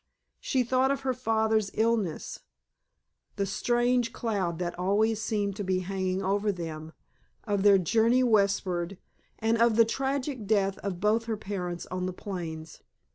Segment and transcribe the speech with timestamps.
[0.39, 2.39] She thought of her father's illness,
[3.35, 6.93] the strange cloud that always seemed to be hanging over them,
[7.43, 8.97] of their journey westward,
[9.37, 12.81] and of the tragic death of both her parents on the plains.